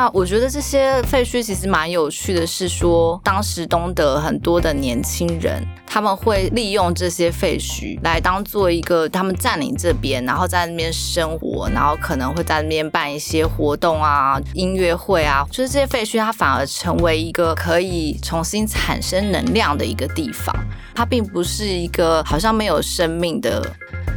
[0.00, 20.56] 那我觉得这些废墟其实蛮有趣的，是说当时东德很多的年轻人，他们会利用这些废墟来当做一个他们占领这边，然后在那边生活，然后可能会在那边办一些活动啊、音乐会啊，就是这些废墟它反而成为一个可以重新产生能量的一个地方，
[20.94, 23.70] 它并不是一个好像没有生命的，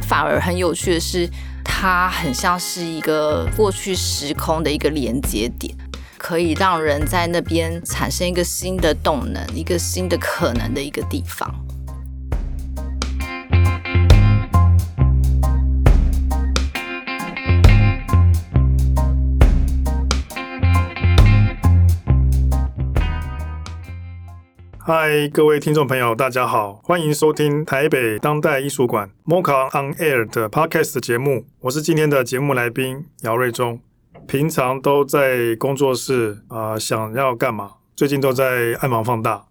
[0.08, 1.28] 反而很有趣的是。
[1.64, 5.74] 它很像是一个过去时空的一个连接点，
[6.18, 11.52] 可以让人在那边产生一个新的动能，一个新的可能的一个地方。
[24.86, 31.46] 嗨，各位听众朋友，大家好，欢迎收听台北当代艺术馆 MoCA on Air 的 Podcast 节目。
[31.60, 33.80] 我是今天的节目来宾姚瑞中。
[34.28, 37.76] 平常都在工作室啊、想要干嘛？
[37.96, 39.46] 最近都在暗房放大。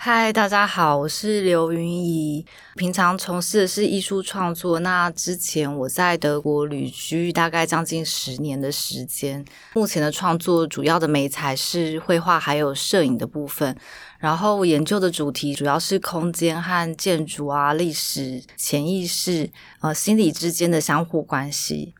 [0.00, 2.46] 嗨，大家好，我是刘芸怡。
[2.76, 4.78] 平常从事的是艺术创作。
[4.78, 9.44] 那之前我在德国旅居，大概将近十年的时间。
[9.74, 13.76] 目前的创作主要的媒材是绘画，还有摄影的部分。
[14.18, 19.48] 然后研究的主题主要是空间和建筑啊、历史、潜意识、
[19.80, 21.94] 呃、心理之间的相互关系。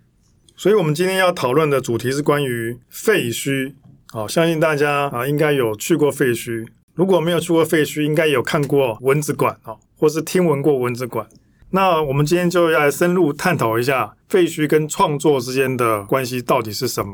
[0.57, 3.75] 所以，我们今天要讨论的主题是关于废墟。
[4.11, 6.67] 好、相信大家啊，应该有去过废墟。
[6.95, 11.29] 如果没有去过废墟，应该有看过蚊子馆哦，或是听闻过蚊子馆。
[11.71, 17.13] 那我们今天就要来深入探讨一下废墟跟创作之间的关系到底是什么？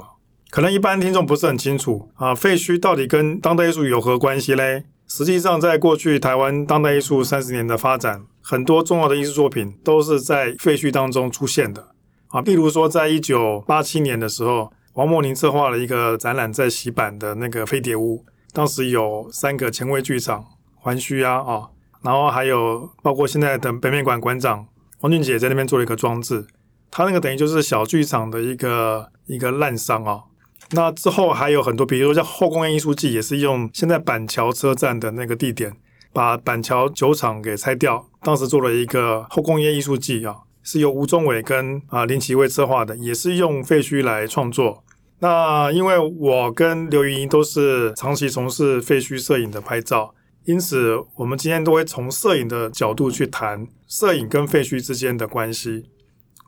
[0.49, 4.85] 可能一般听众不是很清楚啊，废墟到底跟当代艺术有何关系嘞？
[5.07, 11.89] 实际上，在过去台湾当代艺术三十年的发展，很多重要的艺术作品都是在废墟当中出现的
[12.29, 12.41] 啊。
[12.41, 18.25] 例如说，在一九八七年的时候，王墨宁策划了一个展览，在洗版的那个飞碟屋。
[18.53, 20.45] 当时有三个前卫剧场
[20.77, 21.69] 环虚啊啊，
[22.03, 24.67] 然后还有包括现在的北面馆馆长
[25.01, 26.47] 黄俊杰在那边做了一个装置，
[26.91, 30.23] 他那个等于就是小剧场的一个一个滥觴啊。
[30.71, 35.77] 那之后还有很多，比如说像后工业艺术季，也是用现在板桥车站的那个地点，
[36.13, 44.83] 把板桥酒厂给拆掉，当时做了一个后工业艺术季啊，是由吴中伟跟啊林奇威策划的，也是用废墟来创作。
[45.21, 50.15] 那因为我跟刘芸沂都是长期从事废墟摄影的拍照，
[50.45, 55.87] 因此我们今天都会从摄影的角度去谈摄影跟废墟之间的关系。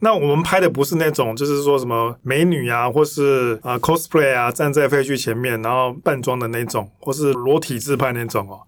[0.01, 8.61] 那我们拍的不是那种，就是说什么美女啊，或是啊 cosplay 啊，站在废墟前面然后扮装的那种，或是裸体自拍那种哦。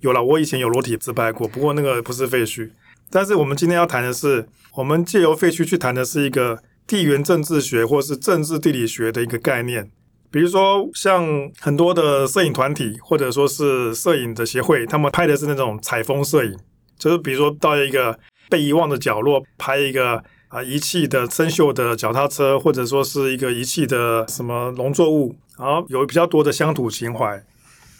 [0.00, 2.70] 有了，我以前有裸体自拍过，不过那个不是废墟。
[3.10, 6.58] 但是我们今天要谈的是，我们借由废墟去谈的是一个。
[6.86, 9.88] 地缘政治学或是政治地理学的一个概念，
[10.28, 11.24] 比如说像
[11.60, 16.52] 很多的摄影团体或者说是摄影的协会，他们拍的是那种采风摄影，
[16.98, 18.18] 就是比如说到一个
[18.48, 27.42] 被遗忘的角落，拍一个啊遗弃的生锈的脚踏车，或者说是一个遗弃的什么农作物，然后有比较多的乡土情怀。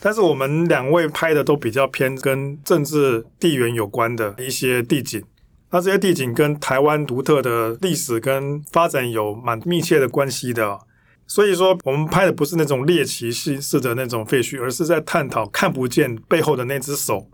[0.03, 5.23] 但是我们两位拍的都比较偏跟政治地缘有关的一些地景。
[5.71, 10.81] 那这些地景跟台湾独特的历史跟发展有蛮密切的关系的，
[11.29, 17.29] 所以说我们拍的不是那种猎奇式式的那种废墟，而是在探讨看不见背后的那只手。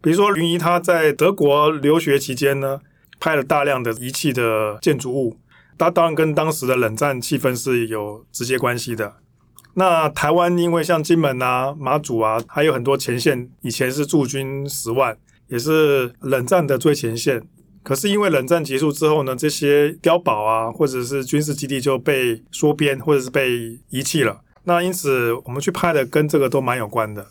[0.00, 2.80] 比如说云姨她在德国留学期间呢，
[3.18, 5.38] 拍了大量的遗弃的建筑物，
[5.78, 9.14] 它当然跟当时的冷战气氛是有直接关系的。
[9.74, 15.16] 那台湾因为像金门啊、马祖啊，还有很多前线以前是驻军十万，
[15.48, 17.42] 也是冷战的最前线。
[17.82, 24.40] 可是因为冷战结束之后呢，这些碉堡啊，或者是军事基地就被缩编，或者是被遗弃了。
[24.64, 27.26] 那因此我们去拍的跟这个都蛮有关的。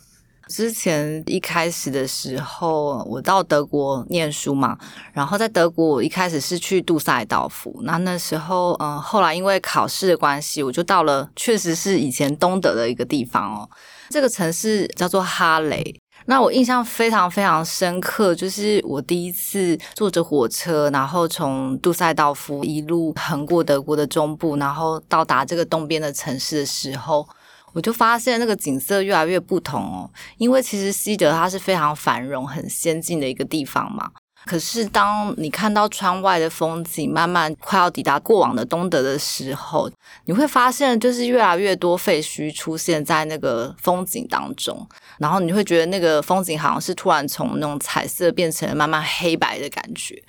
[0.48, 4.78] 之前一开始的时候，我到德国念书嘛，
[5.12, 7.80] 然后在德国我一开始是去杜塞道夫。
[7.82, 13.68] 那那时候，嗯，后来因为考试的关系，我就到了，确实是以前东德的一个地方哦。
[14.10, 16.00] 这个城市叫做哈雷。
[16.28, 27.28] 那我印象非常非常深刻，就是我第一次坐着火车，然后从杜塞道夫一路横过德国的中部，然后到达这个东边的城市的时候，
[27.76, 30.10] 我就发现那个景色越来越不同哦。
[30.38, 34.10] 因为其实西德它是非常繁荣、很先进的一个地方嘛。
[34.46, 39.90] 可是，当你看到窗外的风景慢慢快要抵达过往的东德的时候，
[40.26, 44.88] 你会发现，就是越来越多废墟出现在那个风景当中，
[45.18, 50.22] 然后你会觉得那个风景好像是突然从那种彩色变成了慢慢黑白的感觉。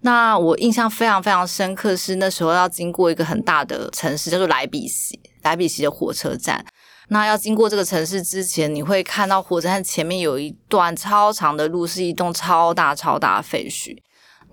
[0.00, 5.20] 那我印象非常非常深刻是那时候要经过一个很大的城市，叫做莱比锡。
[5.42, 6.64] 莱比锡的火车站。
[7.12, 13.96] 那要经过这个城市之前，你会看到火车站前面有一段超长的路，是一栋超大超大的废墟。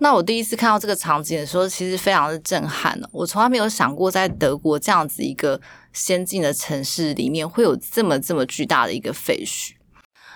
[0.00, 3.00] 那我第一次看到这个场景的时候，其实非常的震撼。
[3.12, 5.60] 我从来没有想过，在德国这样子一个
[5.92, 9.72] 先进的城市里面，会有这么这么巨大的一个废墟。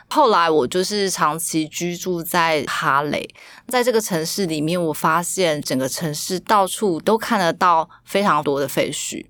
[0.08, 3.28] 后来我就是长期居住在哈雷，
[3.66, 9.26] 在这个城市里面，我发现整个城市到处都看得到非常多的废墟。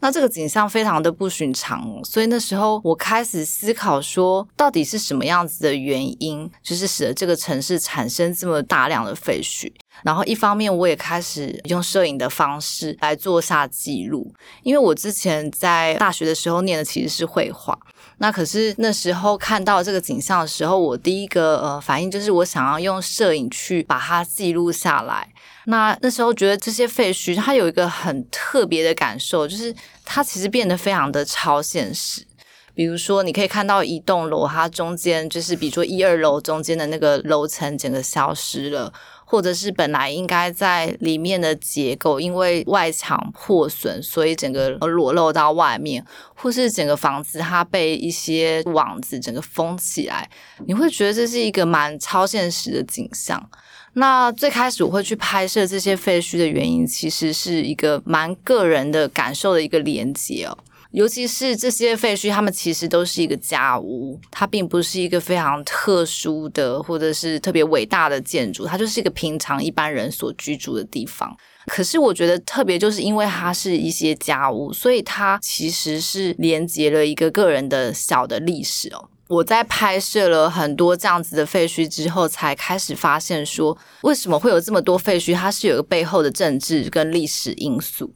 [0.00, 9.72] 那这个景象非常的不寻常，所以那时候我开始思考说，到底是什么样子的原因，就是使得这个城市产生这么大量的废墟。
[10.02, 14.32] 然后一方面，我也开始用摄影的方式来做下记录，
[14.62, 17.78] 因为我之前在大学的时候念的其实是绘画。
[18.22, 25.26] 那可是那时候看到这个景象的时候，我第一个呃反应就是我想要用摄影去把它记录下来。
[25.64, 29.74] 那那时候觉得这些废墟它有一个很特别的感受，就是
[30.04, 32.26] 它其实变得非常的超现实。
[32.74, 38.92] 比如说，你可以看到一栋楼，它中间就是比如说一二楼中间的那个楼层整个消失了。
[39.30, 46.04] 或者是本来应该在里面的结构，因为外墙破损，所以整个裸露到外面，
[46.34, 50.28] 或是整个房子它被一些网子整个封起来，
[50.66, 53.48] 你会觉得这是一个蛮超现实的景象。
[53.92, 60.58] 那最开始我会去拍摄这些废墟的原因，其实是一个蛮个人的感受的一个连接哦。
[60.92, 71.36] 尤其是这些废墟，它们其实都是一个家屋，它并不是一个非常特殊的或者是特别伟大的建筑，它就是一个平常一般人所居住的地方。
[71.66, 79.08] 可是我觉得特别就是因为它是一些家屋，所以它其实是连接了一个个人的小的历史哦。
[79.28, 85.32] 我在拍摄了很多这样子的废墟之后，才开始发现说，为什么会有这么多废墟？
[85.36, 88.12] 它是有个背后的政治跟历史因素。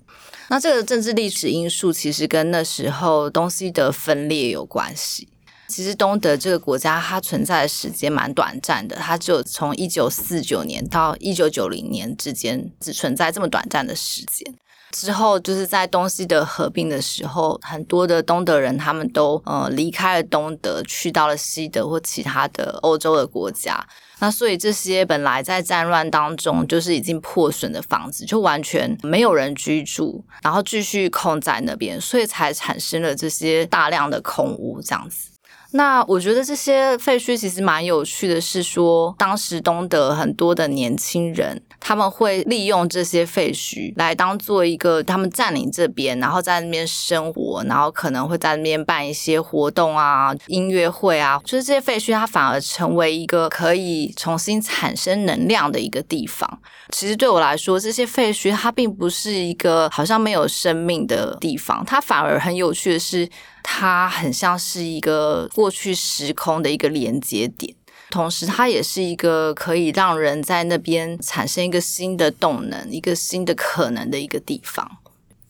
[0.48, 5.28] 那这个政治历史因素其实跟那时候东西的分裂有关系。
[5.66, 14.54] 其实东德这个国家它存在的时间蛮短暂的，它只有从一九四九年到一九九零年之间只存在这么短暂的时间。
[14.94, 23.84] 之后就是在东西德合并的时候，很多的东德人他们都呃离开了东德，去到了西德或其他的欧洲的国家。
[24.20, 35.33] 那所以这些本来在战乱当中就是已经破损的房子，就完全没有人居住，然后继续空在那边，所以才产生了这些大量的空屋这样子。
[35.76, 56.48] 那我觉得这些废墟其实蛮有趣的，是说当时东德很多的年轻人，他们会利用这些废墟来当做一个他们占领这边，然后在那边生活，然后可能会在那边办一些活动啊、音乐会啊，就是这些废墟它反而成为一个可以重新产生能量的一个地方。
[56.90, 63.28] 其实对我来说，这些废墟它并不是一个好像没有生命的地方，它反而很有趣的是。
[63.66, 67.74] 它很像是一个过去时空的一个连接点，
[68.10, 74.88] 同时它也是一个可以让人在那边产生一个新的动能、一个新的可能的一个地方。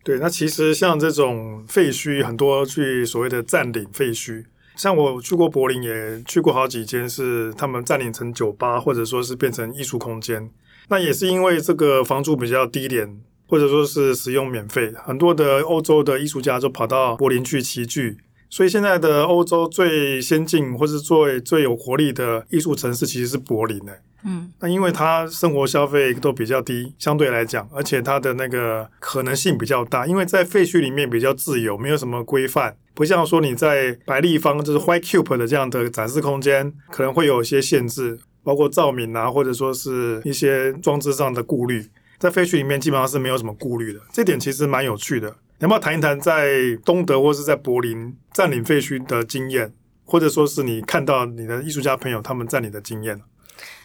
[0.05, 4.45] 对，那其实像这种废墟，很多去所谓的占领废墟，
[4.77, 10.49] 像我去过柏林，也去过好几间，是他们占领成酒吧，或者说是变成艺术空间。
[10.89, 13.21] 那也是因为这个房租比较低廉。
[13.47, 18.17] 或者说是使用免费，很多的欧洲的艺术家就跑到柏林去齐聚，
[18.49, 24.01] 所以现在的欧洲最先进或是最最有活力的艺术城市其实是柏林的。
[24.27, 41.85] 嗯，那因为它生活消费都比较低，相对来讲，而且它的那个可能性比较大，因为在废墟里面比较自由，没有什么规范，不像说你在白立方就是 White Cube 的这样的展示空间，可能会有一些限制，包括照明啊，或者说是一些装置上的顾虑。
[42.25, 45.29] 在废墟里面基本上是没有什么顾虑的，这点其实蛮有趣的。
[45.59, 49.71] 你要不要谈一谈在东德或是在柏林占领废墟的经验，
[50.07, 53.21] 或者说是你看到你的艺术家朋友他们占领的经验？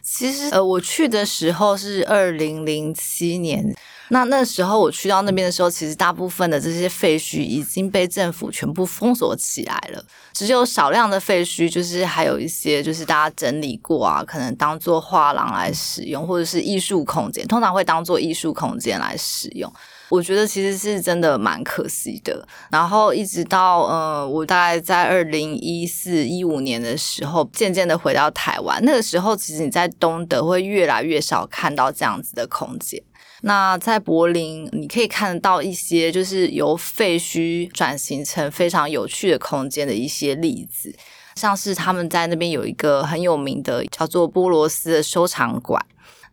[0.02, 3.76] 其实呃，我去的时候是二零零七年。
[4.10, 19.72] 那那时候我去到那边的时候，其实大部分的这些废墟已经被政府全部封锁起来了，只有少量的废墟，就是还有一些就是大家整理过啊，可能当做画廊来使用，或者是艺术空间，通常会当做艺术空间来使用。
[20.10, 22.48] 我觉得其实是真的蛮可惜的。
[22.72, 33.00] 然后一直到呃，我大概在二零一四一五年的时候，渐渐的回到台湾，那个时候其实你在东德会越来越少看到这样子的空间。
[33.42, 40.94] 那在柏林，你可以看得到一些就是由废墟转型成非常有趣的空间的一些例子，
[41.36, 45.84] 像是他们在那边有一个很有名的叫做波罗斯的收藏馆，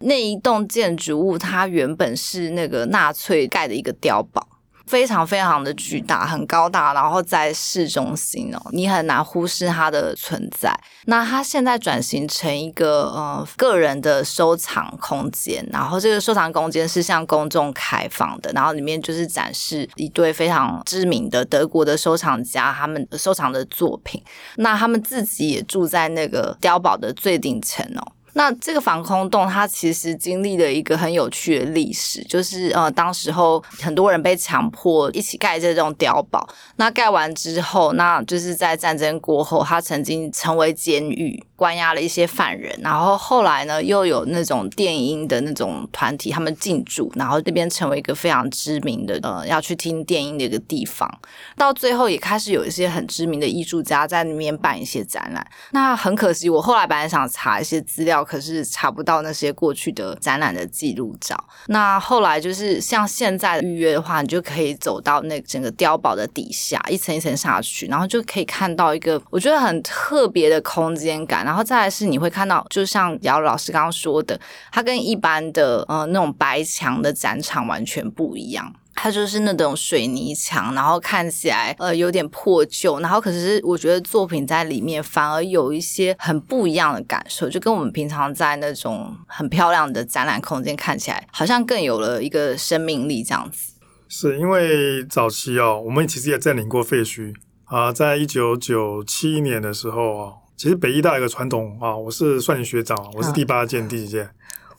[0.01, 4.47] 那一栋建筑物它原本是那个纳粹盖的一个碉堡。
[4.87, 10.73] 非常非常的巨大，很高大，然后在市中心哦，你很难忽视它的存在。
[11.07, 24.23] 那它现在转型成一个呃个人的收藏空间，然后这个收藏空间是向公众开放的，然后里面就是展示一对非常知名的德国的收藏家他们收藏的作品。
[24.57, 28.13] 那他们自己也住在那个碉堡的最顶层哦。
[28.37, 36.47] 那这个防空洞，它其实经历了一个很有趣的历史，就是呃，当时候很多人被强迫一起盖这种碉堡。
[36.77, 41.43] 那盖完之后，那就是在战争过后，它曾经成为监狱。
[41.57, 51.11] 关押了一些犯人，然后后来呢，又有那种电音的那种团体，他们进驻，然后这边成为一个非常知名的呃，要去听电音的一个地方。
[51.57, 55.47] 到最后也开始有一些很知名的艺术家在里面办一些展览。
[55.71, 61.37] 那很可惜，我后来本来想查一些资料，可是查不到那些过去的展览的记录照。
[61.69, 71.45] 那后来就是像现在预约的话，你就可以走到那整个碉堡的底下，一层一层下去，然后就可以看到一个我觉得很特别的空间感。
[71.45, 74.39] 然后再来是你会看到，就像姚老师刚刚说的，
[74.73, 78.75] 它跟一般的呃那种白墙的展场完全不一样。
[78.97, 93.75] 它就是那种水泥墙，然后看起来呃有点破旧，然后可是我觉得作品在里面反而有一些很不一样的感受，就跟我们平常在那种很漂亮的展览空间看起来，好像更有了一个生命力这样子。
[94.09, 97.35] 是因为早期哦，我们其实也占领过废墟
[97.67, 100.35] 啊，在一九九七年的时候哦。
[100.57, 104.27] 其实北艺大有个传统啊，我是算你学长，我是第八届、第几届？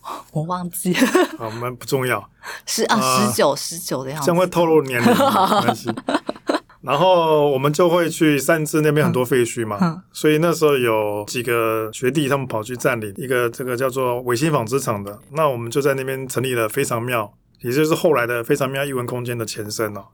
[0.31, 0.99] 我忘记了。
[1.39, 2.29] 啊，我们不重要。
[2.65, 4.25] 是啊，十九十九的样子。
[4.25, 5.89] 这样会透露年龄， 没关系。
[6.81, 20.05] 然后我们就会去三芝那边很多废墟嘛，嗯、所以那时候有几个学弟他们跑去占领一个这个叫做维新纺织厂的，那我们就在那边成立了非常庙，也就是后来的非常庙艺文空间的前身哦。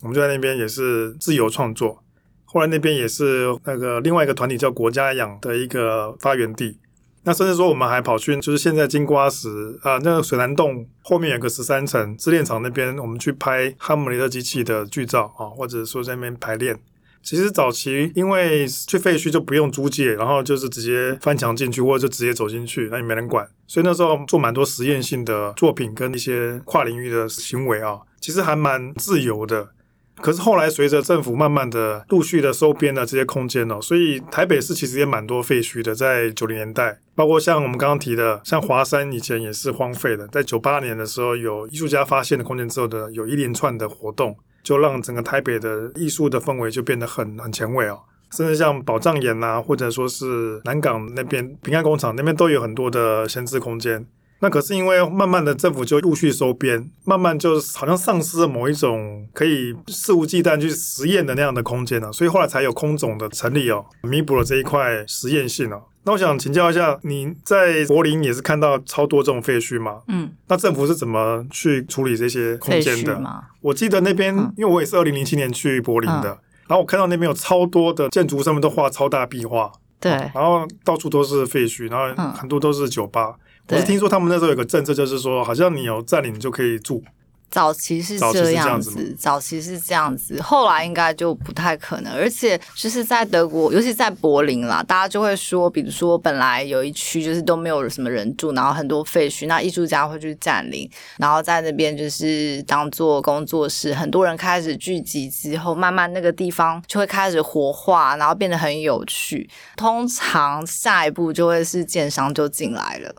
[0.00, 2.02] 我们就在那边也是自由创作。
[2.44, 6.78] 后来那边也是那个另外一个团体叫国家养的一个发源地，
[7.24, 16.78] 那甚至说我们还跑去就是现在金瓜石啊，那个水湳洞后面有个十三层制炼厂那边，我们去拍哈姆雷特机器的剧照啊，或者说在那边排练。
[17.22, 29.68] 其实早期因为去废墟就不用租借，然后就是直接翻墙进去，或者就直接走进去，那也没人管，所以那时候做蛮多实验性的作品跟一些跨领域的行为啊，其实还蛮自由的。
[30.16, 47.98] 可是后来随着政府慢慢的陆续的收编了这些空间哦，所以台北市其实也蛮多废墟的，在九零年代，包括像我们刚刚提的，像华山以前也是荒废的，在九八年的时候有艺术家发现的空间之后的，有一连串的活动，就让整个台北的艺术的氛围就变得很很前卫哦，
[48.30, 54.06] 甚至像宝藏岩呐，或者说是南港那边平安工厂那边都有很多的闲置空间。
[54.42, 65.84] 那可是因为慢慢的政府就陆续收编，慢慢就好像丧失了某一种可以肆无忌惮去实验的那样的空间了，所以后来才有空总的成立哦，弥补了这一块实验性哦。
[66.02, 70.00] 那我想请教一下，你在柏林也是看到超多这种废墟吗？
[70.08, 73.22] 嗯，那政府是怎么去处理这些空间的？
[73.60, 79.70] 我记得那边，因为我也是二零零七年去柏林的，嗯、然后我看到那边有超多的建筑上面都画超大壁画，
[80.00, 83.36] 对，然后到处都是废墟，然后很多都是酒吧。
[83.68, 87.02] 我是听说他们那时候有个政策，就是说，好像你有占领就可以住。
[87.50, 92.10] 早期是这样子，早期是这样子，后来应该就不太可能。
[92.14, 109.46] 而且就是在德国，尤其在柏林啦，大家就会说，比如说本来有一区就是都没有什么人住，然后很多废墟，那艺术家会去占领，然后在那边就是当做工作室，很多人开始聚集之后，慢慢那个地方就会开始活化，然后变得很有趣。
[109.76, 113.14] 通常下一步就会是建商就进来了。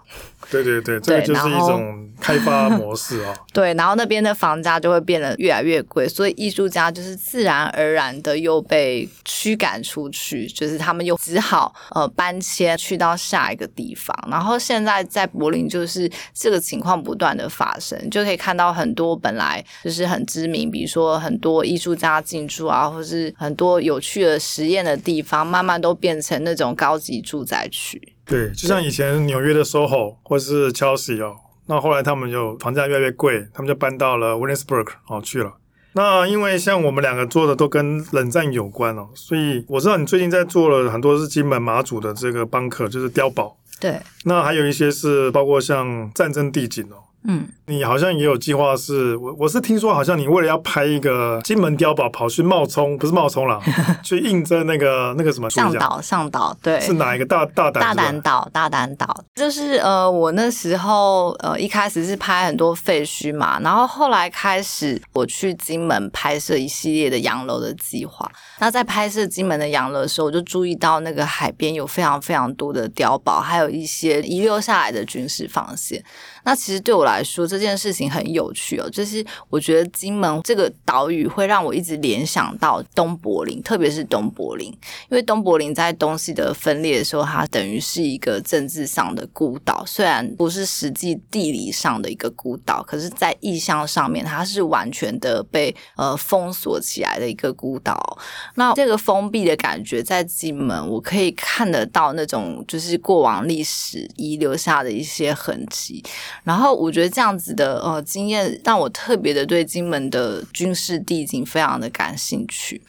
[0.51, 3.33] 对对对，这个就是一种开发模式啊。
[3.53, 14.15] 对，然后那边的房价就会变得越来越贵，所以艺术家就是自然而然的又被驱赶出去，就是他们又只好呃搬迁去到下一个地方。
[14.29, 28.12] 然后现在在柏林就是这个情况不断的发生，就可以看到很多本来就是很知名，比如说很多艺术家进驻啊，或是很多有趣的实验的地方，慢慢都变成那种高级住宅区。
[28.25, 31.35] 对，就像以前纽约的 SOHO 或是 Chelsea 哦，
[31.67, 35.53] 那后来他们就房价越来越贵，他们就搬到了 Williamsburg 哦去了。
[35.95, 43.57] 那因为像我们两个做的都跟冷战有关哦，所以我知道你最近在做了很多是金门马祖的这个邦克，就是碉堡。
[43.79, 43.99] 对。
[44.23, 53.61] 那还有一些是包括像战争地景哦，嗯，你好像也有计划，是我我是听说，好像你为了要拍一个金门碉堡，跑去冒充，不是冒充了，
[54.03, 58.49] 去应征那个那个什么向导，向导，对，是哪一个大大胆大胆岛？
[58.51, 68.29] 大胆岛就是呃，我那时候呃一开始是拍很多废墟嘛，然后后来开始我去金门拍摄一系列的洋楼的计划。
[68.59, 76.03] 那在拍摄金门的洋楼的时候，我就注意到那个海边有非常非常多的碉堡，还有一些遗留下来的军事防线。
[76.45, 78.89] 那其实对我来来说，这件事情很有趣哦。
[78.89, 84.67] 就是我觉得金门这个岛屿会让我一直联想到东柏林，特别是东柏林，
[85.09, 98.17] 因为东柏林在东西的分裂的时候，它等于是一个政治上的孤岛，虽然不是实际地理上的一个孤岛，可是在意象上面，它是完全的被呃封锁起来的一个孤岛。
[98.55, 106.03] 那这个封闭的感觉，在金门我可以看得到那种就是过往历史遗留下的一些痕迹。
[106.43, 112.81] 然后我觉得这样子的呃经验让我特别的对金门的军事地景非常的感兴趣。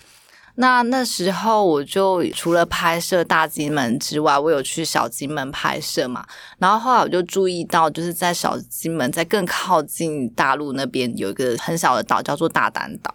[0.57, 6.25] 那那时候我就除了拍摄大金门之外，我有去小金门拍摄嘛。
[6.59, 13.13] 然后后来我就注意到，就是在小金门在更靠近大陆那边有一个很小的岛，叫做大胆岛。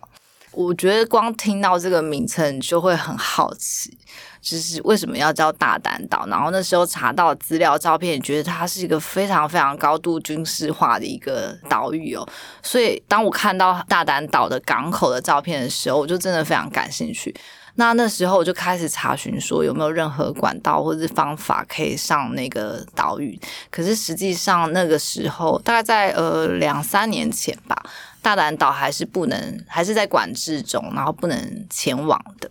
[0.52, 3.98] 我觉得光听到这个名称就会很好奇。
[4.42, 6.26] 就是为什么要叫大胆岛？
[6.28, 12.26] 然后那时候查到资料、照片，也觉得它是一个非常非常高度军事化的一个岛屿哦。
[12.64, 17.36] 所以当我看到大胆岛的港口的照片的时候，我就真的非常感兴趣。
[17.76, 23.38] 那那时候我就开始查询说有没有任何管道或者是方法可以上那个岛屿。
[23.70, 27.76] 可是实际上那个时候，大概在呃两三年前吧，
[28.22, 32.50] 大胆岛还是不能，还是在管制中，然后不能前往的。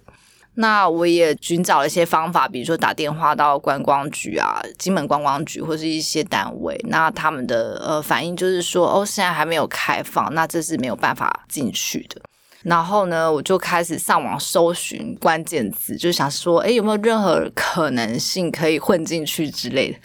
[0.54, 12.20] 那我也寻找了一些方法，比如说打电话到观光局啊，金门观光局或是一些单位，那他们的呃反应就是说，哦，现在还没有开放，那这是没有办法进去的。
[12.64, 19.98] 然后呢，我就开始上网搜寻关键字，就想说，诶，有没有任何可能性可以混进去之类的。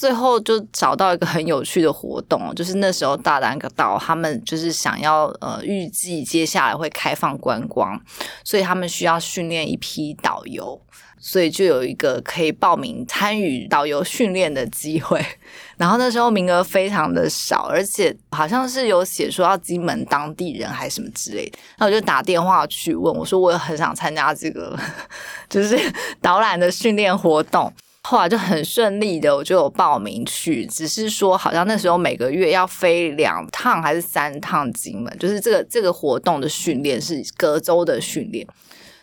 [0.00, 8.00] 最后就找到一个很有趣的活动，就是那时候大胆岛他们就是想要呃预计接下来会开放观光，
[8.42, 10.80] 所以他们需要训练一批导游，
[11.18, 15.22] 所以就有一个可以报名参与导游训练的机会。
[15.76, 21.58] 然后那时候名额非常的少，而且好像是有写说要金门当地人还是什么之类的。
[21.76, 24.74] 那我就打电话去问，我说我也很想参加这个
[25.50, 25.78] 就是
[26.22, 27.70] 导览的训练活动。
[28.02, 30.64] 后来就很顺利的，我就有报名去。
[30.66, 38.46] 只是说，好像那时候每个月要飞两趟还是三趟金门，就是这个这个活动的训练是隔周的训练，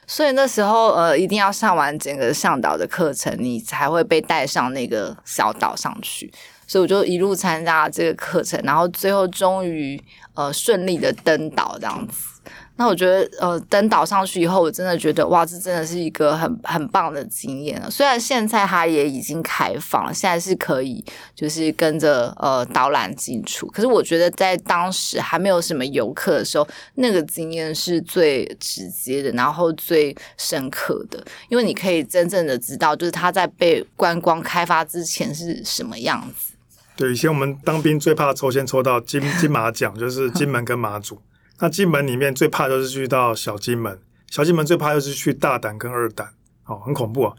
[0.07, 6.33] 所以那时候呃一定要上完整个向导的课程，你才会被带上那个小岛上去。
[6.65, 10.01] 所以我就一路参加这个课程，然后最后终于
[10.33, 12.37] 呃顺利的登岛这样子。
[12.77, 17.81] 那我觉得，呃，登岛上去以后，我真的觉得，哇，这真的是一个很很棒的经验。
[17.89, 21.03] 虽然现在它也已经开放了，现在是可以
[21.35, 36.53] 就是跟着呃导览进出，可是我觉得在当时还没有什么游客的时候，那个经验是最直接的，然后最深刻的，因为你可以真正的知道，就是它在被观光开发之前是什么样子。
[36.95, 41.19] 对，以前我们当兵最怕抽签抽到金金马奖，就是金门跟马祖。
[41.59, 46.29] 那金门里面最怕就是去到小金门，小金门最怕就是去大胆跟二胆，
[46.65, 47.33] 哦，很恐怖啊！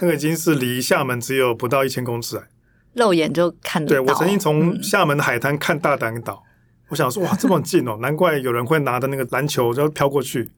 [0.00, 2.42] 那个已经是离厦门只有不到一千公尺，
[2.92, 4.04] 肉眼就看得到。
[4.04, 10.50] 对，我曾经从厦门的海滩看大胆岛，嗯、我想说哇，这么近哦，难怪有人会拿着那个篮球就飘过去。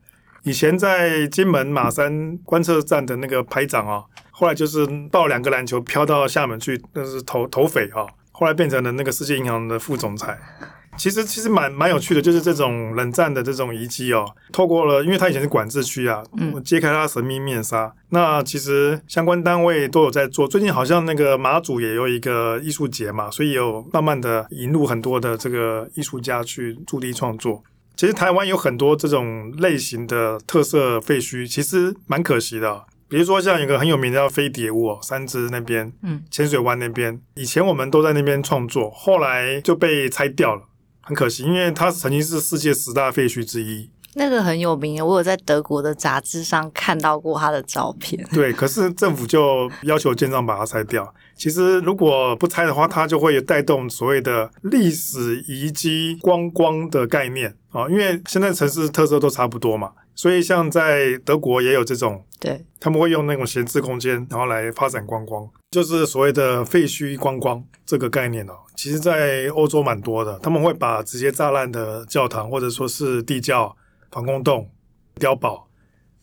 [0.42, 10.37] 以前在金门马山观测站的那个排长啊，后来就是抱两个篮球飘到厦门去，那是投投匪啊，后来变成了那个世界银行的副总裁。
[10.97, 17.93] 其实其实蛮蛮有趣的，就是这种冷战的这种遗迹哦，透过了，因为它以前是管制区啊，嗯，揭开它神秘面纱。
[18.11, 27.63] 那其实相关单位都有在做，最近好像那个马祖也有一个艺术节嘛，所以有慢慢的引入很多的这个艺术家去驻地创作。
[27.97, 32.85] 其实台湾有很多这种类型的特色废墟，其实蛮可惜的。
[33.07, 40.63] 比如说像有一个很有名的叫飞碟屋哦，三芝那边，嗯，浅水湾那边，以前我们都在那边创作，后来就被拆掉了。
[41.05, 43.90] 很可惜，因为它曾经是世界十大废墟之一。
[44.17, 48.25] 那个很有名，我有在德国的杂志上看到过它的照片。
[48.33, 51.12] 对，可是政府就要求建商把它拆掉。
[51.35, 57.88] 其实如果不拆的话，它就会有带动所谓的历史遗迹观光的概念啊。
[57.88, 68.55] 因为现在城市特色都差不多嘛，所以像在德国也有这种，对，他们会用那种闲置空间，然后来发展观光，就是所谓的废墟观光这个概念哦。
[68.77, 73.77] 其实，在欧洲蛮多的，他们会把直接炸烂的教堂或者说是地窖、
[74.11, 74.70] 防空洞、
[75.16, 75.68] 碉堡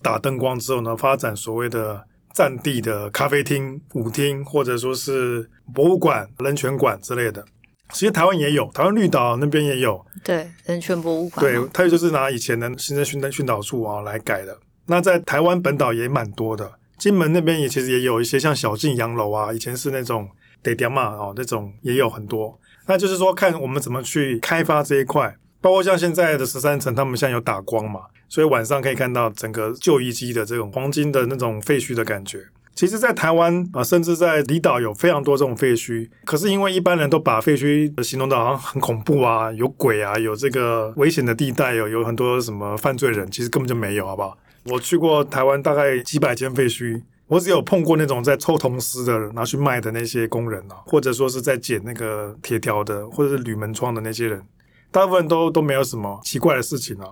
[0.02, 7.46] 打灯光之后呢，发展所谓的占地的咖啡厅、舞厅，或者说是博物馆、人权馆之类的。
[7.94, 14.58] 其实台湾也有，台湾绿岛那边也有，对，人权博物馆，对，它就是拿以前的行政训训导处啊来改的。
[14.88, 20.28] 那在台湾本岛也蛮多的，金门那边也其实也有一些像小径洋楼啊，以前是那种
[20.64, 22.58] 得点嘛哦，那种也有很多。
[22.88, 32.44] 那就是说，看我们怎么去开发这一块，包括像现在的十三层，他们现在有打光嘛，所以晚上可以看到整个旧遗迹的这种黄金的那种废墟的感觉。
[32.82, 36.10] 其实，在台湾啊，甚至在离岛有非常多这种废墟。
[36.26, 44.36] 可是，因为一般人都把废墟形容的好像很恐怖啊，有鬼啊，有这个危险的地带，有有很多什么犯罪人，其实根本就没有，好不好？
[44.66, 54.42] 我去过台湾大概几百间废墟，我只有碰过那种在抽铜丝的拿去卖的那些工人啊，或者说是在捡那个铁条的，或者是铝门窗的那些人，
[54.90, 57.10] 大部分都都没有什么奇怪的事情啊。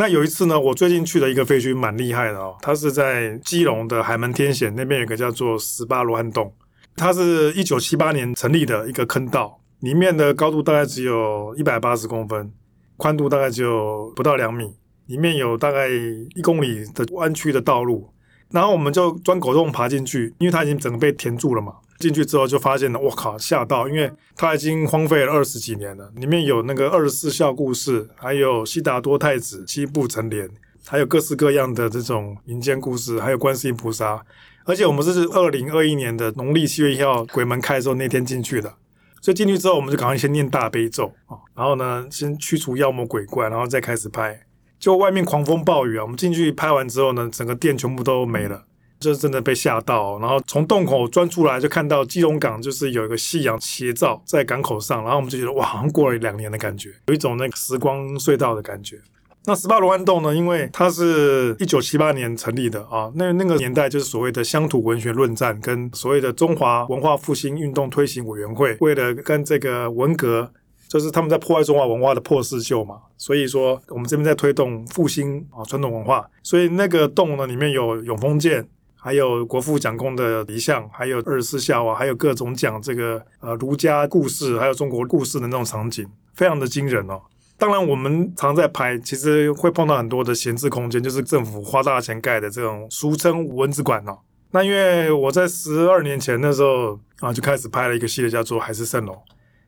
[0.00, 2.56] 那有一次呢，我最近去了一个废墟，蛮厉害的哦。
[2.60, 6.54] 它是在基隆的海门天险那边，有个叫做十八罗汉洞。
[6.94, 12.48] 它是一九七八年成立的一个坑道，里面的高度大概只有一百八十公分，
[12.96, 14.72] 宽度大概只有不到两米，
[15.06, 18.08] 里面有大概一公里的弯曲的道路。
[18.52, 21.74] 然后我们就钻狗洞爬进去，因为它已经整个被填住了嘛。
[21.98, 23.88] 进去之后就发现了，我靠，吓到！
[23.88, 26.12] 因为它已经荒废了二十几年了。
[26.16, 30.48] 里面有那个二十四孝故事，还有悉达多太子七步成莲，
[30.86, 34.24] 还有各式各样的这种民间故事，还有观世音菩萨。
[34.64, 38.74] 而且我们这是二零二一年的农历七月一号鬼门开的时候那天进去的，
[39.20, 44.40] 所以进去之后我们就赶快先念大悲咒啊，然后呢先驱除妖魔鬼怪，然后再开始拍。
[44.78, 48.66] 就外面狂风暴雨啊，我们进去拍完之后呢，整个店全部都没了。
[49.00, 58.98] 就是真的被吓到，然后从洞口钻出来就看到基隆港，就是有一个夕阳斜照在港口上，然后我们就觉得哇，好像过了两年的感觉，有一种那个时光隧道的感觉。
[59.44, 70.50] 那十八罗汉洞呢，因为它是一九七八年成立的啊，那那个年代就是所谓的乡土文学论战跟所谓的中华文化复兴运动推行委员会，为了跟这个文革，
[70.88, 78.68] 就是他们在破坏中华文化的破四旧嘛，所以说我们这边在推动复兴啊传统文化，所以那个洞呢里面有永丰舰。
[79.08, 87.22] 还有国父蒋公的遗像，还有二十四孝啊，还有各种讲这个呃儒家故事，还有中国故事的那种场景，非常的惊人哦。
[87.56, 94.18] 当然，我们常在拍，其实会碰到很多的闲置空间，就是政府花大钱盖的这种俗称蚊子馆哦。
[94.50, 99.14] 那因为我在十二年前那时候啊，就开始拍了一个系列，叫做《海市蜃楼》，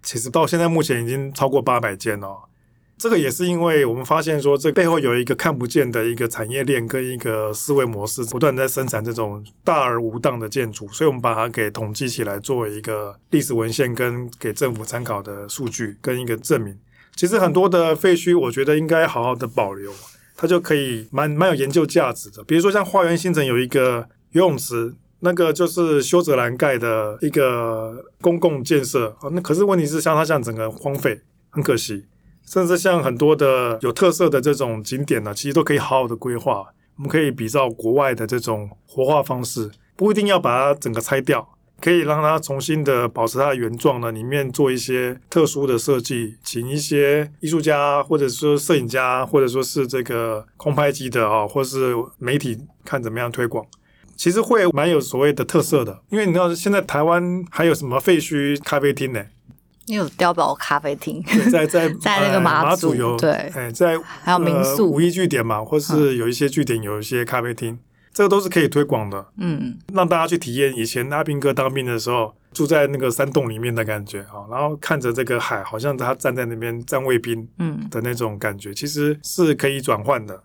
[0.03, 2.37] 其实到现在目前已经超过八百间哦。
[3.01, 16.79] 这个也是因为我们发现说，这背后有一个看不见的一个产业链跟一个思维模式，不断在生产这种大而无当的建筑，所以我们把它给统计起来，作为一个历史文献跟给政府参考的数据跟一个证明。
[17.17, 19.91] 其实很多的废墟，我觉得应该好好的保留，
[20.37, 22.45] 它就可以蛮蛮有研究价值的。
[22.45, 32.05] 比如说像花园新城有一个游泳池，那个就是修泽兰盖的一个公共建设啊，那可是问题是像它像整个荒废，很可惜。
[32.47, 36.67] 甚至像很多的有特色的这种景点呢，其实都可以好好的规划。
[36.97, 41.49] 我们可以比照国外的这种活化方式，不一定要把它整个拆掉，
[41.81, 44.13] 可以让它重新的保持它的原状呢。
[44.13, 53.65] 里面做一些特殊的设计，请一些艺术家，或者说摄影家，或者说是这个空拍机的啊，或是媒体看怎么样推广，
[54.15, 56.03] 其实会蛮有所谓的特色的。
[56.11, 59.25] 因为你知道现在台湾还有什么废墟咖啡厅呢？
[59.97, 67.79] 有碉堡咖啡厅，在在 在那个马祖，马祖有对，哎，在还有民宿、五一据点嘛，或是有一些据点有一些咖啡厅，嗯、
[68.13, 69.27] 这个都是可以推广的。
[69.39, 80.43] 嗯，让大家去体验以前阿兵哥当兵的时候住在那个山洞里面的感觉啊，然后看着这个海，好像他站在那边站卫兵，嗯的那种感觉，其实是可以转换的。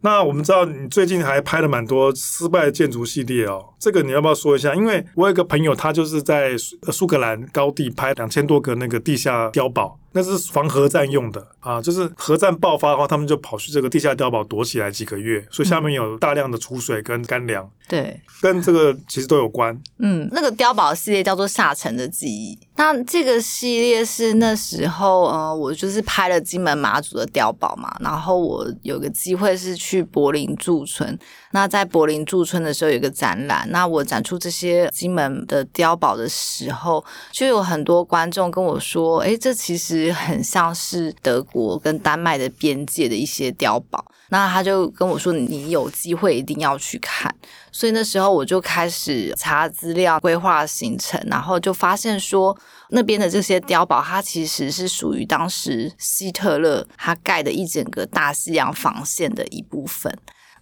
[0.00, 4.74] 那我们知道你最近还拍了蛮多失败建筑系列哦，这个你要不要说一下？
[4.74, 6.56] 因为我有个朋友，他就是在
[6.92, 9.98] 苏格兰高地拍两千多个那个地下碉堡。
[10.12, 17.68] 那是防核战用的啊，就是核战爆发的话，他们就跑去这个地下碉堡躲起来几个月，所以下面有大量的储水跟干粮。
[17.86, 19.78] 对，跟这个其实都有关。
[19.98, 31.18] 嗯，那个碉堡系列叫做《下沉的记忆》，那这个系列是那时候呃，我就是拍了金门马祖的碉堡嘛，然后我有个机会是去柏林驻村。
[31.52, 44.04] 那在柏林驻村的时候有一个展览，那我展出这些金门的碉堡的时候，就有很多观众跟我说：“诶，这其。”实很像是德国跟丹麦的边界的一些碉堡。
[44.28, 47.32] 那他就跟我说：“你有机会一定要去看。”
[47.70, 52.58] 所以那时候我就开始查资料、规划行程，然后就发现说，
[52.90, 60.12] 那边的这些碉堡，它其实是属于当时希特勒他盖的一整个大西洋防线的一部分。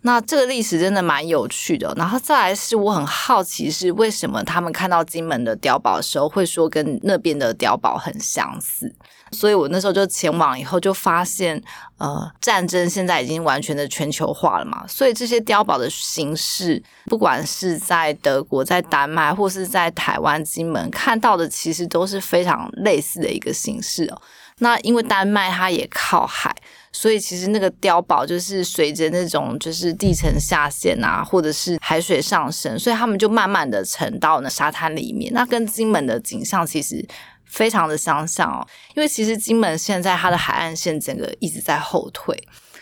[0.07, 1.93] 那这个历史真的蛮有趣的。
[1.97, 8.95] 然后再来是我很好奇，是为什么他们看到金门的碉堡的时候，会说跟那边的碉堡很相似。
[9.33, 11.61] 所以我那时候就前往以后，就发现，
[11.99, 24.23] 呃，战争现在已经完全的全球化了嘛，所以这些碉堡的形式，不管是在德国、在丹麦，或是在台湾金门看到的，其实都是非常类似的一个形式哦。
[24.59, 26.55] 那因为丹麦它也靠海，
[26.97, 35.31] 所以其实那个碉堡就是随着那种就是地层下陷啊，或者是海水上升，所以他们就慢慢的沉到那沙滩里面。
[35.35, 37.07] 那跟金门的景象其实
[37.45, 42.35] 非常的相像哦，因为其实金门现在它的海岸线整个一直在后退，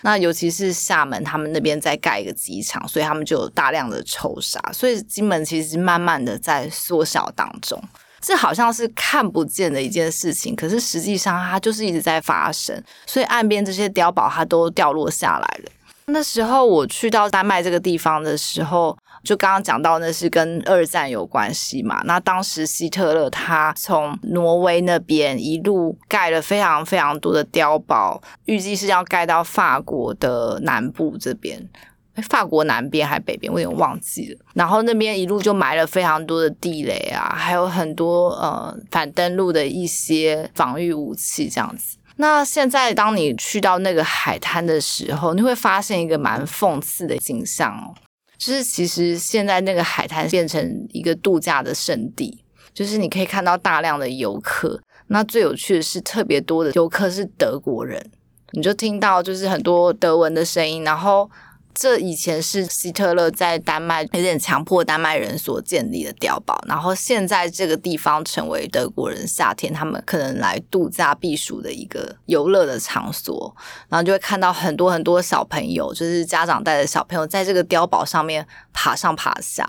[0.02, 7.82] 那尤其是厦门他们那边在盖一个机场，所以他们就有大量的抽沙，所以金门其实慢慢的在缩小当中。
[8.24, 15.70] 这好像是看不见的一件事情，可是实际上它就是一直在发生，所以岸边这些碉堡它都掉落下来了。
[16.06, 22.02] 那时候我去到丹麦这个地方的时候，就刚刚讲到那是跟二战有关系嘛。
[22.04, 31.66] 那当时希特勒他从挪威那边一路盖了非常非常多的碉堡，预计是要盖到法国的南部这边。
[32.22, 34.38] 法国南边还北边，我有点忘记了。
[34.54, 41.96] 然后那边一路就埋了非常多的地雷啊，还有很多呃反登陆的一些防御武器这样子。
[42.16, 47.92] 那现在当你去到那个海滩的时候，你会发现一个蛮讽刺的景象哦，
[48.38, 54.80] 就是其实现在那个海滩变成一个度假的圣地，就是你可以看到大量的游客。
[55.08, 58.00] 那最有趣的是，特别多的游客是德国人，
[58.52, 61.28] 你就听到就是很多德文的声音，然后。
[61.74, 73.54] 这以前是希特勒在丹麦有点强迫丹麦人所建立的碉堡，然后现在这个地方成为德国人夏天他们可能来度假避暑的一个游乐的场所，
[73.88, 79.68] 然后就会看到很多很多小朋友，就是家长带着小朋友在这个碉堡上面爬上爬下，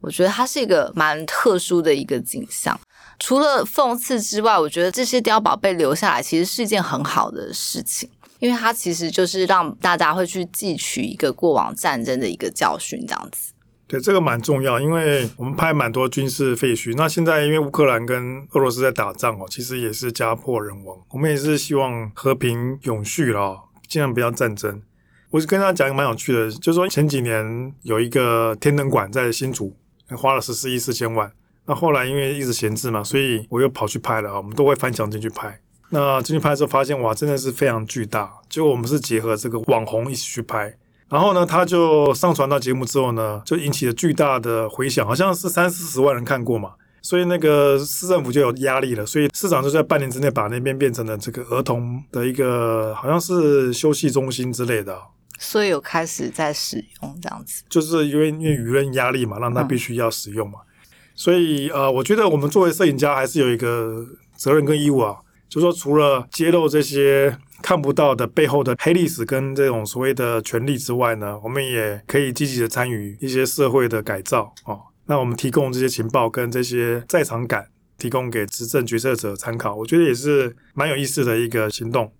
[0.00, 2.80] 我觉得它是一个蛮特殊的一个景象。
[3.18, 8.08] 除了讽刺之外，我觉得这些碉堡被留下来其实是一件很好的事情。
[8.42, 13.52] 因为它其实就是让大家会去汲取一个过往战争的一个教训，这样子。
[13.86, 16.92] 对，这个蛮重要，因为我们拍蛮多军事废墟。
[16.96, 20.98] 那现在因为乌克兰跟俄罗斯在打仗哦，其实也是家破人亡。
[21.10, 24.82] 我们也是希望和平永续了，尽量不要战争。
[25.30, 29.76] 我是跟大家讲一个蛮有趣的，就是说前几年有一个天能馆在新竹，
[30.18, 31.30] 花了十四亿四千万。
[31.64, 34.38] 那后来因为一直闲置嘛，所以我又跑去拍了啊。
[34.38, 35.60] 我们都会翻墙进去拍。
[35.94, 38.32] 那进去拍的时候发现，哇，真的是非常巨大。
[38.48, 40.74] 结果我们是结合这个网红一起去拍，
[41.10, 46.72] 然后呢，他就上传到节目之后呢，就引起了巨大的回响，好像是三四十万人看过嘛。
[47.02, 54.98] 所以那个市政府就有压力了，所以市长就在半年之内把那边变成了这个儿童的一个好像是休息中心之类的。
[55.38, 60.60] 所以有开始在使用这样子，就是因为因为舆论压力嘛，让他必须要使用嘛。
[60.62, 65.16] 嗯、所以呃，我觉得我们作为摄影家还是有一个责任跟义务啊。
[65.52, 74.80] 就说除了揭露这些看不到的背后的黑历史跟这种所谓的权力之外呢，我们也可以积极的参与一些社会的改造哦。
[75.04, 77.66] 那我们提供这些情报跟这些在场感，
[77.98, 82.10] 提供给执政决策者参考，我觉得也是蛮有意思的一个行动。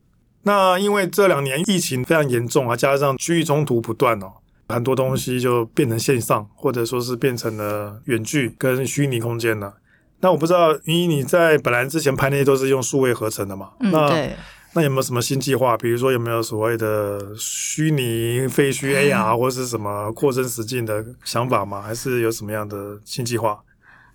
[0.42, 4.30] 那因为这两年疫情非常严重啊，加上区域冲突不断哦，
[4.68, 9.72] 很多东西就变成线上，或者说是变成了远距跟虚拟空间了。
[10.22, 13.72] 那我不知道，因为你在本来之前拍那些都是用数位合成的嘛？
[13.80, 14.34] 嗯，那对。
[14.74, 15.76] 那有没有什么新计划？
[15.76, 21.82] 比如说有没有所谓的虚拟废墟 AR 或是什么扩增实境的想法吗？
[21.82, 23.60] 还是有什么样的新计划？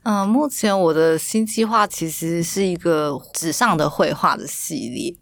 [0.01, 5.15] 嗯、呃，目前我的新计划其实是一个纸上的绘画的系列。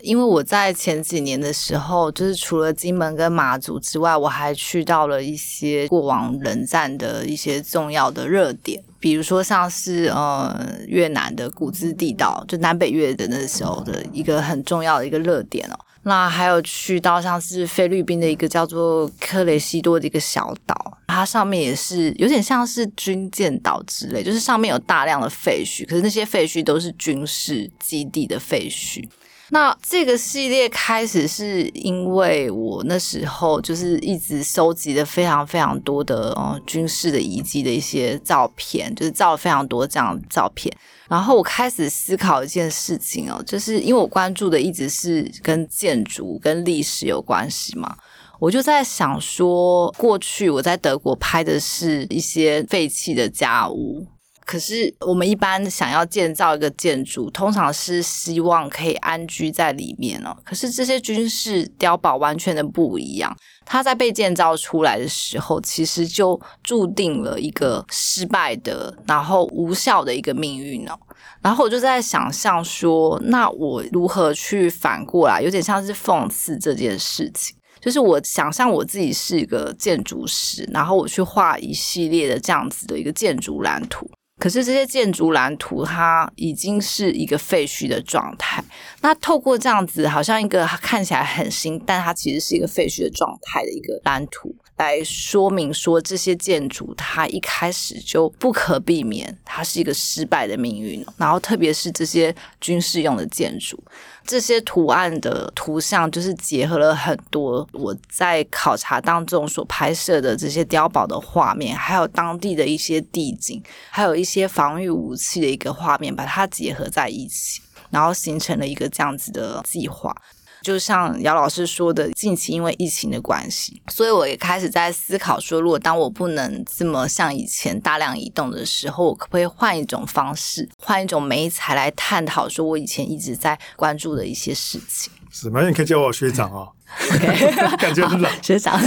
[0.00, 15.76] 因为我在前几年的时候，就是除了金门跟马祖之外，我还去到了一些过往冷战的一些重要的热点，比如说像是呃越南的古兹地道，就南北越的那时候的一个很重要的一个热点哦。
[16.04, 29.04] 那还有去到像是菲律宾的一个叫做科雷西多的一个小岛，它上面也是有点像是军舰岛之类，就是上面有大量的废墟，可是那些废墟都是军事基地的废墟。
[29.52, 40.74] 那这个系列开始是因为我那时候就是一直收集了非常非常多的哦军事的遗迹的一些照片，就是照了非常多这样的照片。
[41.06, 47.94] 然后我开始思考一件事情哦，就是因为我关注的一直是跟建筑、跟历史有关系嘛，
[48.40, 54.06] 我就在想说，过去我在德国拍的是一些废弃的家屋。
[54.52, 60.36] 可是我们一般想要建造一个建筑，通常是希望可以安居在里面哦。
[60.44, 63.34] 可是这些军事碉堡完全的不一样，
[63.64, 70.92] 它在被建造出来的时候，其实就注定了一个失败的，然后无效的一个命运哦。
[71.40, 84.06] 然后我就在想象说，那我如何去反过来，有点像是讽刺这件事情，就是我想象我自己是一个建筑师，然后我去画一系列的这样子的一个建筑蓝图。
[84.42, 88.60] 可是这些建筑蓝图，它已经是一个废墟的状态。
[89.00, 101.04] 那透过这样子，好像一个看起来很新，但它其实是一个废墟的状态的一个蓝图，来说明说这些建筑它一开始就不可避免，它是一个失败的命运。
[101.16, 103.82] 然后特别是这些军事用的建筑。
[104.24, 120.16] 这些图案的图像，就是结合了很多我在考察当中所拍摄的这些碉堡的画面，还有当地的一些地景，还有一些防御武器的一个画面，把它结合在一起，然后形成了一个这样子的计划。
[120.62, 135.12] 就像姚老师说的，近期因为疫情的关系，所以我也开始在思考说，如果当我不能这么像以前大量移动的时候，我可不可以换一种方式，换一种媒材来探讨，说我以前一直在关注的一些事情。
[135.30, 135.66] 是吗？
[135.66, 136.68] 你可以叫我学长啊、哦。
[136.92, 137.76] Okay.
[137.80, 138.78] 感觉很老 学长。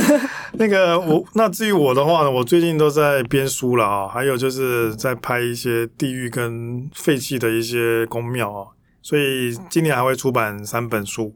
[0.54, 8.68] 那个我，那至于我的话呢，我最近都在编书了啊，还有就是在拍一些地狱跟废弃的一些宫庙啊，
[9.02, 11.36] 所以今年还会出版三本书。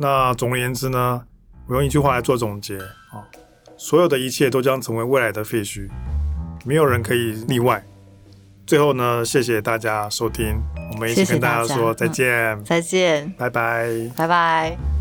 [0.00, 1.24] 那总而言之呢，
[1.66, 3.26] 我用一句话来做总结啊，
[3.76, 5.88] 所有的一切都将成为未来的废墟，
[6.64, 7.84] 没有人可以例外。
[8.64, 10.60] 最后呢，谢谢大家收听，
[10.92, 14.97] 我们一起跟大家说再见，再见，拜拜，拜拜。